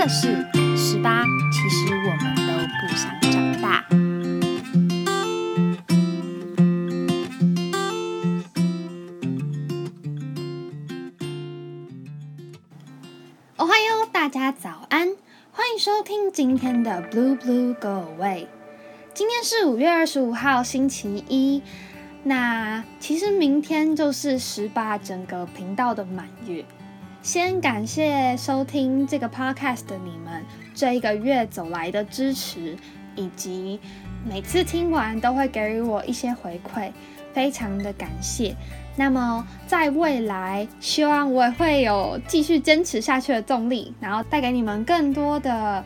[0.00, 0.28] 的是，
[0.78, 3.84] 十八，其实我们都不想长大。
[13.58, 15.14] 哦嗨哟，大家早安，
[15.52, 18.46] 欢迎收听今天的 Blue Blue Go Away。
[19.12, 21.62] 今天是五月二十五号，星期一。
[22.24, 26.64] 那其实明天就是十八整个频道的满月。
[27.22, 30.42] 先感谢收听这个 podcast 的你们
[30.74, 32.74] 这一个月走来的支持，
[33.14, 33.78] 以及
[34.26, 36.90] 每次听完都会给予我一些回馈，
[37.34, 38.56] 非常的感谢。
[38.96, 45.84] 那么在未来，希望我也会有继续坚持下去的动力，然后带给你们更多的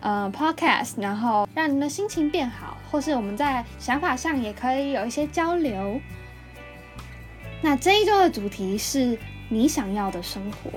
[0.00, 6.00] 呃 podcast，然后让你们的心情变好，或是我们在想法上也可以有一些交流。
[7.60, 9.18] 那这一周的主题是。
[9.52, 10.70] 你想要的生活，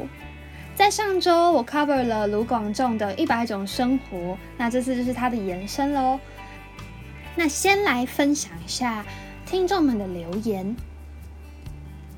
[0.75, 6.19] 在上周我 cover 了卢广仲的一百种生活，那这次就是它的延伸喽。
[7.35, 9.05] 那先来分享一下
[9.45, 10.75] 听众们的留言。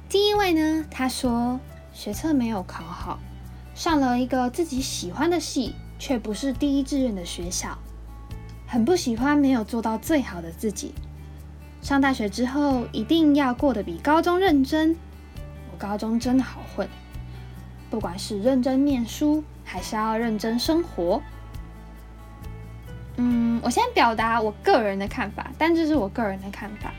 [0.07, 1.59] 第一位呢，他说
[1.91, 3.19] 学测没有考好，
[3.73, 7.77] 上了一个自己喜欢的系，却不是第一志愿的学校，
[8.65, 10.93] 很不喜欢，没有做到最好的自己。
[11.81, 14.95] 上大学之后一定要过得比高中认真。
[15.75, 16.87] 高中真的好混，
[17.89, 21.21] 不管是认真念书，还是要认真生活。
[23.17, 26.93] 嗯，我先表达我个人的看法，但这是我个人的看法。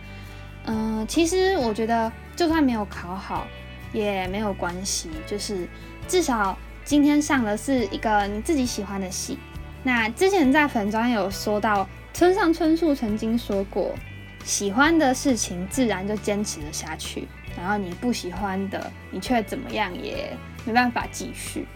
[0.64, 3.46] 嗯，其实我觉得，就算没有考好
[3.92, 5.68] 也没有关系，就是
[6.08, 9.38] 至少今天上的是一个你自己喜欢的戏。
[9.82, 13.94] 那之前在粉专有说到，村上春树曾经说过，
[14.42, 17.28] 喜欢的事情自然就坚持了下去。
[17.56, 21.66] 然后你不喜欢的，你却怎么样也没办法继续。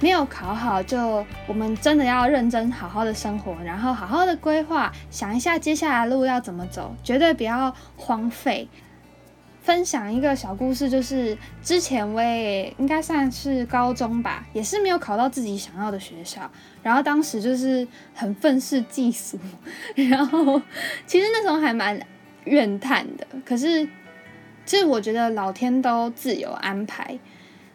[0.00, 8.68] 没有考好，就我们真的要认真好好的生活，然后好好的规划，想一下接下来路要怎么走，绝对不要荒废。
[9.62, 16.50] 分享一个小故事，就是之前我也应该算是高中吧，也是没有考到自己想要的学校，
[16.82, 19.38] 然后当时就是很愤世嫉俗，
[19.94, 20.60] 然后
[21.06, 21.98] 其实那时候还蛮
[22.44, 23.88] 怨叹的，可是。
[24.64, 27.18] 其实我觉得老天都自有安排。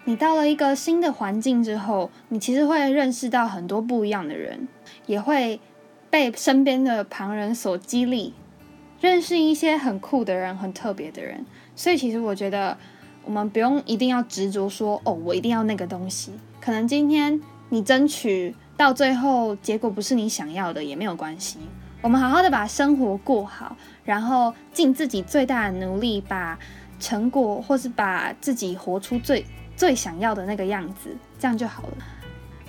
[0.05, 4.67] 你到了一个新的环境之后，你其实会认识到很多不一样的人，
[5.05, 5.59] 也会
[6.09, 8.33] 被身边的旁人所激励，
[8.99, 11.45] 认识一些很酷的人、很特别的人。
[11.75, 12.75] 所以其实我觉得，
[13.23, 16.31] 我们不用一定要执着说哦，我一定要那个东西。
[16.59, 21.59] 可能今天你争取到最后，结果不是你想要的，也没有关系。
[22.01, 23.75] 我们好好的把生活过好，
[24.05, 26.57] 然后尽自己最大的努力把。
[26.99, 29.45] 成果，或是把自己活出最
[29.75, 31.97] 最想要的那个样子，这样就好了。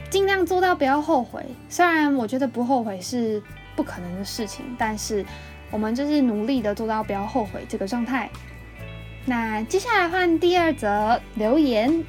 [0.09, 1.45] 尽量做到不要后悔。
[1.69, 3.43] 虽然我觉得不后悔是
[3.77, 5.25] 不可能的事情，但是
[5.71, 8.29] 我们就是努力的做到不要后悔这个状态。
[9.27, 12.03] 那接下来换第二则留言，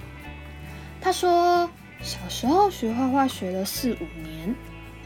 [1.00, 1.70] 他说
[2.02, 4.56] 小时候学画画学了四五年，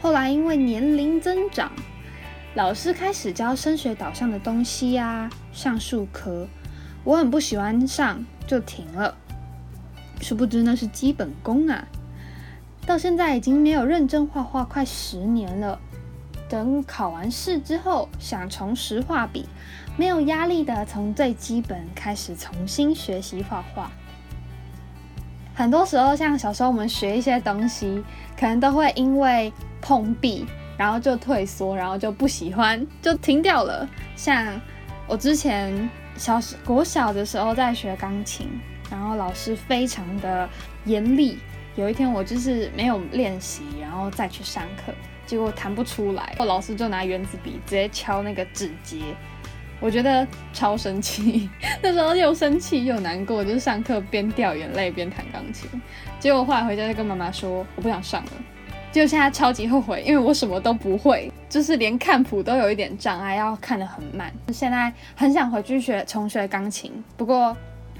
[0.00, 1.70] 后来因为年龄增长，
[2.54, 6.46] 老师开始教升学导向的东西呀，上数科。
[7.06, 9.14] 我很不喜欢上，就停了。
[10.20, 11.86] 殊不知那是基本功啊！
[12.84, 15.78] 到现在已经没有认真画画快十年了。
[16.48, 19.46] 等考完试之后，想重拾画笔，
[19.96, 23.92] 没有压力的从最基本开始重新学习画画。
[25.54, 28.02] 很多时候，像小时候我们学一些东西，
[28.36, 30.44] 可能都会因为碰壁，
[30.76, 33.88] 然后就退缩，然后就不喜欢，就停掉了。
[34.16, 34.60] 像
[35.06, 35.88] 我之前。
[36.16, 38.48] 小时国小的时候在学钢琴，
[38.90, 40.48] 然后老师非常的
[40.84, 41.38] 严厉。
[41.76, 44.92] 有一天我就是没有练习，然后再去上课，
[45.26, 49.14] 结果弹不出来，老师就拿圆珠笔直接敲那个指节，
[49.78, 51.50] 我觉得超生气。
[51.82, 55.68] 那时候又生气又难过，就是上课边掉眼泪边弹钢琴。
[56.18, 58.32] 结果后来回家就跟妈妈说，我不想上了。
[58.96, 64.32] 就现在超级后悔，因为我什么都不会，就是连看谱都有一点障碍，要看得很慢。
[64.50, 67.54] 现在很想回去学重学钢琴，不过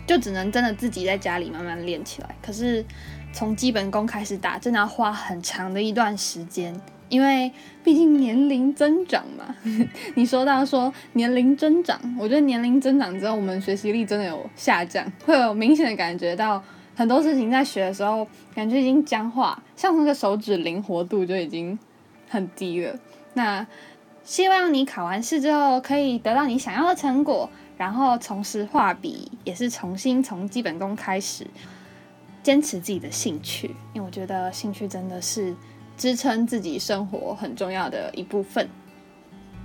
[0.06, 2.34] 就只能真的自己在家里慢慢练起来。
[2.40, 2.82] 可是
[3.30, 6.74] 从基本功开始打，真的要花很长的一段时间，
[7.10, 7.52] 因为
[7.84, 9.54] 毕竟年龄增长嘛。
[10.16, 16.64] 你说到说年龄增长，我觉得年龄增长之后，我们学习力真的有下降，会有明显的感觉到。
[16.96, 21.78] 很多事情在学的时候，感觉已经僵化，像那个手指灵活度就已经
[22.28, 22.98] 很低了。
[23.34, 23.64] 那
[24.24, 31.46] 希望你考完试之后可以得到你想要的成果，然后重拾画笔，也是重新从基本功开始。
[32.42, 35.52] 坚持自己的兴趣，因为我觉得兴趣真的是
[35.96, 38.68] 支撑自己生活很重要的一部分。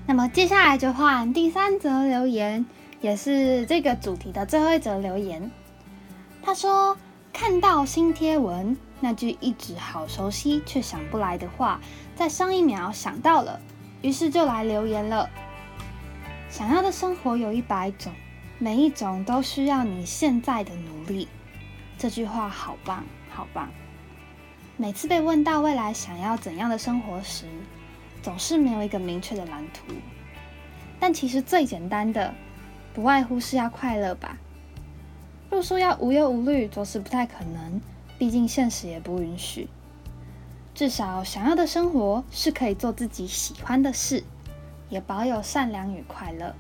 [0.08, 2.66] 那么接下来就换第三则留言，
[3.00, 5.52] 也是这个主题的最后一则留言。
[6.42, 6.98] 他说
[7.34, 11.80] ：“看到新贴文，那句一直好熟悉却想不来的话，
[12.16, 13.60] 在上一秒想到了，
[14.02, 15.30] 于是就来留言了。
[16.50, 18.12] 想要的生活有一百种。”
[18.64, 21.28] 每一种都需要你现在的努力。
[21.98, 23.68] 这句话好棒，好棒！
[24.78, 27.46] 每次被问到未来想要怎样的生活时，
[28.22, 29.96] 总是没有一个明确的蓝图。
[31.00, 32.32] 但其实最简单的，
[32.94, 34.38] 不外乎是要快乐吧。
[35.52, 37.82] 若说要无忧无虑，着实不太可能，
[38.18, 39.68] 毕竟现实也不允许。
[40.74, 44.24] 至少想要的生活是可以做自己喜欢的事，
[44.90, 46.56] 也保有善良与快乐。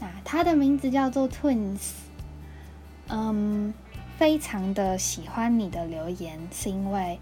[0.00, 1.92] 那他的名字叫做 Twins，
[3.08, 3.72] 嗯，
[4.18, 7.20] 非常的喜欢你的留言，是因为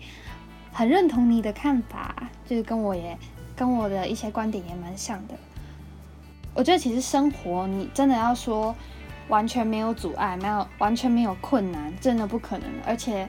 [0.72, 3.18] 很认同你的看法，就是跟我也
[3.54, 5.34] 跟我的一些观点也蛮像的。
[6.54, 8.74] 我觉得其实生活你真的要说
[9.28, 12.68] 完全没有阻碍，没有完全没有困难，真的不可能。
[12.86, 13.28] 而且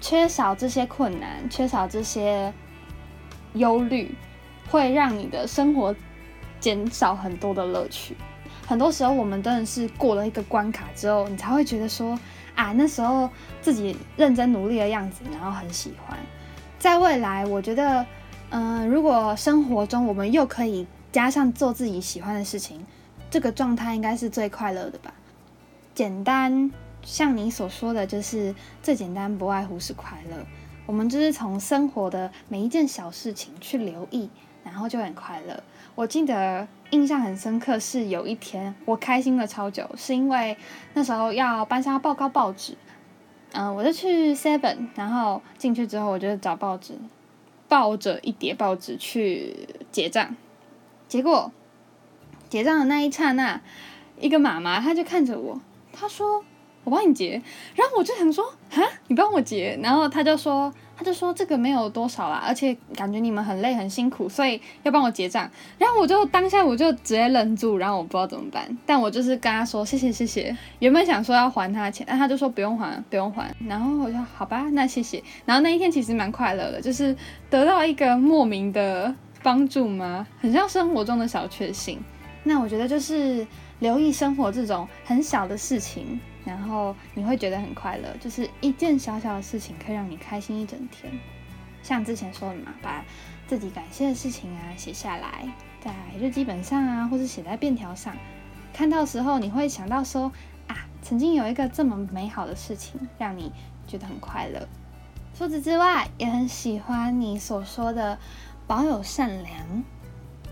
[0.00, 2.52] 缺少这些困难，缺少这些
[3.54, 4.14] 忧虑，
[4.70, 5.94] 会让你的生活
[6.60, 8.16] 减少很多的乐趣。
[8.66, 12.18] 很多时候，我们真的是过了一个关卡之后，你才会觉得说
[12.54, 13.28] 啊，那时候
[13.62, 16.18] 自己认真努力的样子，然后很喜欢。
[16.78, 18.04] 在未来，我觉得，
[18.50, 22.86] 嗯，如果生活中我们又可以加上做自己喜欢的事情，
[23.30, 25.12] 这个状态应该是最快乐的吧。
[25.94, 26.70] 简单，
[27.02, 30.36] 像你所说的，就是最简单，不外乎是快乐。
[30.86, 34.30] 我们就是从生活的每一件小事情去留意，
[34.64, 35.62] 然后就很快乐。
[35.94, 36.66] 我记得。
[36.90, 40.56] 印象很深刻，是有一天我开心了超久，是因为
[40.94, 42.74] 那时候要班上报告报纸，
[43.52, 46.94] 嗯，我就去 Seven，然后进去之后我就找报纸，
[47.68, 50.34] 抱着一叠报纸去结账，
[51.08, 51.52] 结果
[52.48, 53.60] 结账的那一刹那，
[54.20, 55.60] 一个妈妈她就看着我，
[55.92, 56.42] 她说
[56.84, 57.42] 我帮你结，
[57.74, 60.72] 然后我就想说哈，你帮我结，然后她就说。
[60.98, 65.48] 他就说这个没有多少啦，而且感觉你们很累很辛苦，所以要帮我结账。
[65.78, 68.66] 然后我就当下我就直接愣住，然后我不知道怎么办。
[68.84, 70.56] 但我就是跟他说谢谢谢谢。
[70.80, 73.48] 原本想说要还他钱，但他就说不用还不用还。
[73.68, 75.22] 然后我就好吧，那谢谢。
[75.44, 77.14] 然后那一天其实蛮快乐的，就是
[77.48, 80.26] 得到一个莫名的帮助吗？
[80.40, 82.00] 很像生活中的小确幸。
[82.48, 83.46] 那我觉得就是
[83.78, 86.18] 留意生活这种很小的事情。
[86.44, 91.12] 然后你会觉得很快乐，就是一件小小的事情可以让你开心一整天。
[91.82, 93.04] 像之前说的嘛，把
[93.46, 95.46] 自己感谢的事情啊写下来，
[95.78, 98.16] 在日记本上啊，或者写在便条上，
[98.72, 100.32] 看到时候你会想到说
[100.68, 103.52] 啊，曾经有一个这么美好的事情让你
[103.86, 104.66] 觉得很快乐。
[105.36, 108.18] 除此之外，也很喜欢你所说的
[108.66, 109.84] 保有善良。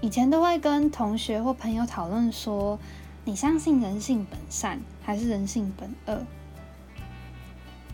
[0.00, 2.78] 以前都会跟同学或朋友讨论说。
[3.28, 6.24] 你相信人性本善还是人性本恶？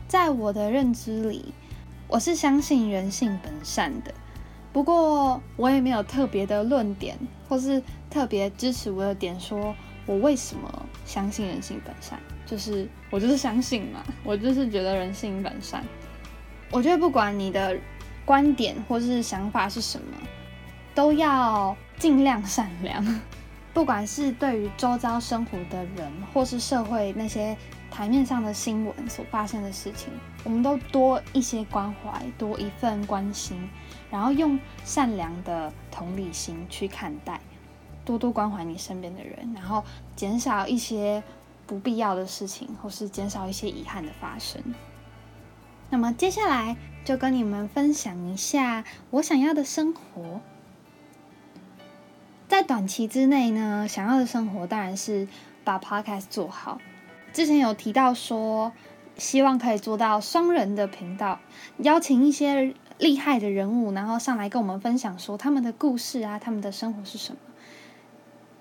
[0.06, 1.54] 在我的认知里，
[2.06, 4.12] 我是相信人性本善的。
[4.75, 7.19] 不过，我也没有特别的论点，
[7.49, 9.75] 或是特别支持我的点，说
[10.05, 12.20] 我为什么相信人性本善。
[12.44, 15.82] 就是我就是相信嘛， 我就是觉得人性本善。
[16.70, 17.74] 我觉得不管你的
[18.27, 20.19] 观点或是想法是什么，
[20.94, 23.21] 都要尽量善良。
[23.73, 27.56] 不管是对于周遭生活的人，或是社会那些
[27.93, 33.56] 台面上的新闻所发生的事情，我们都多一些关怀，多一份关心，
[34.11, 37.41] 然后用善良的同理心去看待，
[38.05, 39.85] 多多关怀你身边的人，然后
[40.17, 41.23] 减少一些
[41.69, 44.61] 不必要的事情，或是减少一些遗憾的发生。
[45.89, 50.41] 那么接下来就跟你们分享一下我想要的生活。
[52.53, 55.27] 在短期之内呢，想要的生活当然是
[55.65, 56.79] 把 podcast 做好。
[57.32, 58.73] 之前有提到说，
[59.17, 61.41] 希望可以做到双人的频道，
[61.79, 67.39] 邀请一些厉害的人物，然后上来跟我们分享说他们的故事啊，他们的生活是什么。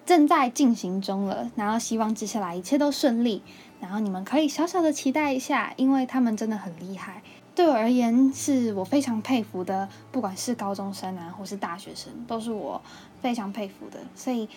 [0.06, 3.44] 正在进行中了，然后希望接下来一切都顺利，
[3.82, 7.22] 然后你们可以小小的期待一下，因为他们真的很厉害。
[7.54, 12.82] 对我而言，是我非常佩服的，不管是高中生啊，或是大学生，都是我
[13.22, 14.00] 非常佩服的。
[14.16, 14.48] 所以，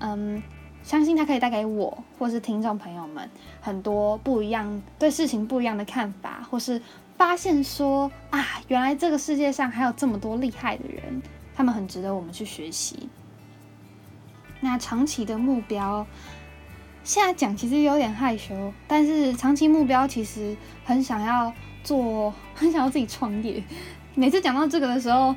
[0.00, 0.42] 嗯，
[0.82, 3.30] 相信他可以带给我或是听众朋友们
[3.60, 6.82] 很多不一样对事情不一样的看法，或是
[7.16, 11.22] 发现说啊，原来这个世界上还有这么多厉害的人，
[11.54, 13.08] 他们很值得我们去学习。
[14.58, 16.04] 那长期的目标，
[17.04, 21.52] 现在讲其实有点害羞，但是长期目标其实很想要。
[21.82, 23.62] 做，很想要自己创业。
[24.14, 25.34] 每次讲到这个的时候，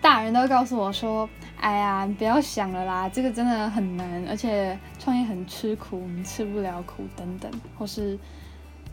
[0.00, 1.28] 大人都会告诉我说
[1.58, 8.18] ：“哎呀，你不要想了啦，这个真的很难，而且创业很吃苦，你吃不了苦等等，或是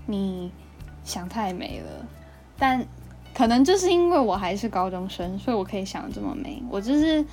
[0.06, 0.52] 你
[1.04, 2.06] 想太美了。”
[2.58, 2.86] 但
[3.34, 6.64] 可能就是因为我还是高中生，所以我可以想的这么美。
[6.70, 7.26] 我就是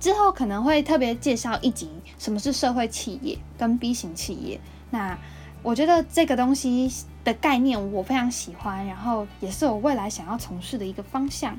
[0.00, 4.58] 之后可能会特别介绍一集什么是社会企业跟 B 型企业。
[4.90, 5.18] 那
[5.62, 6.90] 我觉得这个东西
[7.28, 11.54] 的概念我非常喜欢，然后也是我未来想要从事的一个方向。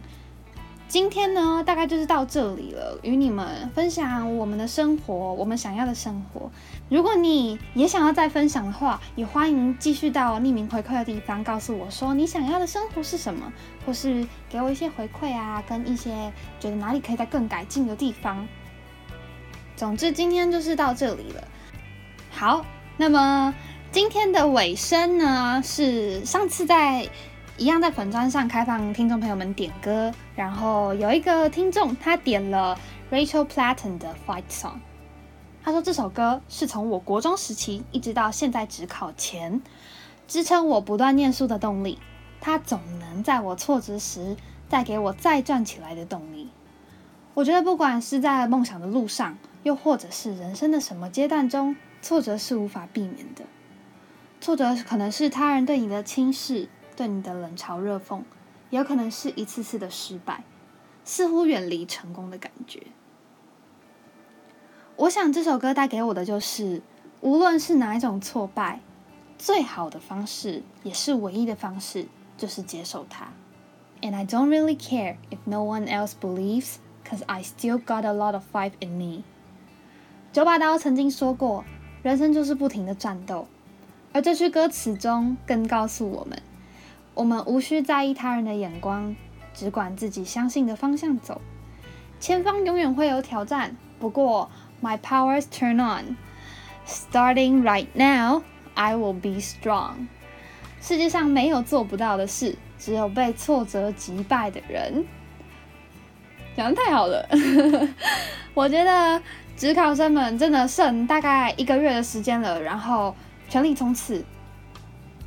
[0.87, 6.49] 今天呢，大概就是到这里了，与你们分享我们的生活，我们想要的生活。
[6.89, 13.53] 如果你也想要再分享的话，也欢迎继续到匿名回馈的地方告诉我说你想要的生活是什么，
[13.85, 18.47] 或是给我一些回馈啊，跟一些觉得哪里可以再更改进的地方。
[19.75, 21.47] 总之，今天就是到这里了。
[22.31, 22.65] 好，
[22.97, 23.53] 那么
[23.91, 27.09] 今天的尾声呢，是上次在。
[27.57, 32.79] 一样在粉砖上开放听众朋友们点歌，然后有一个听众他点了
[33.11, 34.77] Rachel Platten 的 Fight Song，
[35.61, 39.61] 他说这首歌是从我国中时期一直到现在只考前，
[40.25, 41.99] 支撑我不断念书的动力，
[42.39, 44.37] 它总能在我挫折时
[44.69, 46.49] 带给我再站起来的动力。
[47.33, 53.43] 我觉得不管是在梦想的路上，又或者是人生的什么阶段中，挫折是无法避免的。
[54.41, 56.67] 挫折可能是他人对你的轻视。
[56.95, 58.23] 对你的冷嘲热讽，
[58.71, 60.43] 也有可能是一次次的失败，
[61.05, 62.87] 似乎远离成功的感觉。
[64.97, 66.81] 我想这首歌带给我的就是，
[67.21, 68.81] 无论是哪一种挫败，
[69.37, 72.05] 最好的方式也是唯一的方式，
[72.37, 73.29] 就是接受它。
[74.01, 76.79] And I don't really care if no one else believes,
[77.09, 79.23] cause I still got a lot of fight in me。
[80.33, 81.63] 九把刀曾经说过，
[82.03, 83.47] 人生就是不停的战斗，
[84.11, 86.41] 而这句歌词中更告诉我们。
[87.13, 89.15] 我们无需在意他人的眼光，
[89.53, 91.41] 只管自己相信的方向走。
[92.19, 94.49] 前方永远会有挑战，不过
[94.81, 96.15] My powers turn on,
[96.87, 98.43] starting right now.
[98.73, 100.07] I will be strong.
[100.81, 105.05] 世界上没有做不到的事，只有被挫折击败的人。
[106.55, 107.27] 讲的太好了，
[108.53, 109.21] 我觉得
[109.57, 113.13] 职考生们真的剩大概一个月的时间了，然后
[113.49, 114.23] 全力冲刺。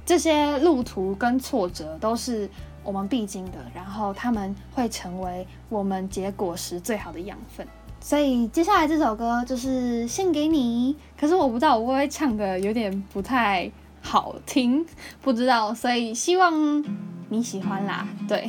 [0.04, 2.48] 这些路途跟挫折都是
[2.82, 7.66] 我们必经的，然后他们会成为我们结果时最好的养分。
[8.00, 13.70] 所以接下来这首歌就是献给你，可是我不知道我会不会唱的有点不太
[14.02, 14.84] 好听，
[15.20, 16.84] 不知道，所以希望
[17.28, 18.04] 你喜欢啦。
[18.26, 18.48] 对，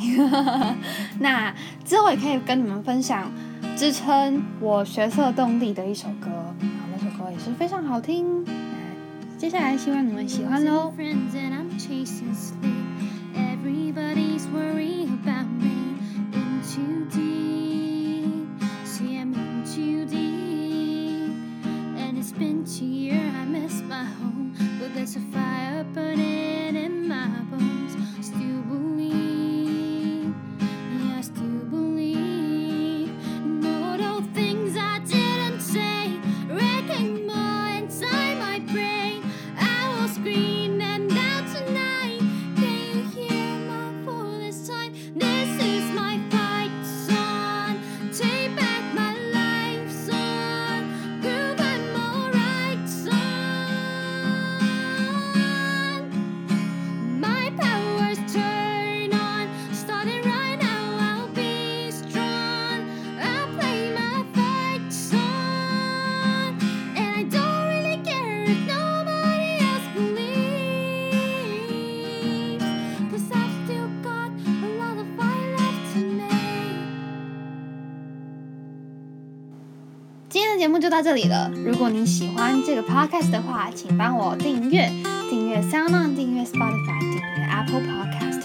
[1.22, 1.54] 那
[1.86, 3.32] 之后也可以跟你们分享
[3.78, 8.44] 支撑我学色动力的一首歌，然后那首歌也是非常好听。
[9.44, 10.94] 接下来希望你们喜欢喽。
[10.96, 11.04] 节
[19.26, 19.36] 目
[19.66, 19.74] 就
[80.94, 81.50] 到这里了。
[81.66, 84.88] 如果你喜欢这个 podcast 的话，请帮我订阅、
[85.28, 88.44] 订阅 SoundOn、订阅 Spotify、订阅 Apple Podcast。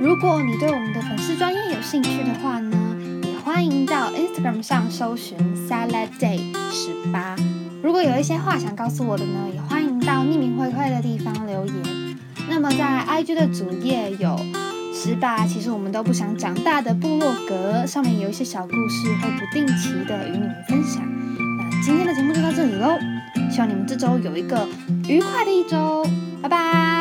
[0.00, 2.78] 如果你对我们的粉丝专业有兴趣的话呢，
[3.24, 5.36] 也欢迎到 Instagram 上搜寻
[5.68, 7.36] Salad Day 十八。
[7.82, 11.74] 如果有一些话想告诉我的呢，也欢迎到匿名回馈的地方留言。
[12.48, 14.34] 那么在 IG 的主页有
[14.94, 21.15] 十八，其实我们都不想长大的部落格，上面有一些小故事，会不定期的与你们分享。
[21.86, 22.98] 今天的节目就到这里喽，
[23.48, 24.66] 希望你们这周有一个
[25.06, 26.04] 愉快的一周，
[26.42, 26.95] 拜拜。